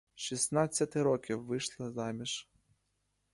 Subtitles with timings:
[0.15, 2.47] Шістнадцяти років вийшла заміж.